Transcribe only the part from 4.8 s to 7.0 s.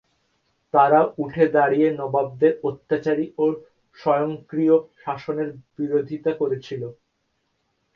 শাসনের বিরোধিতা করেছিল।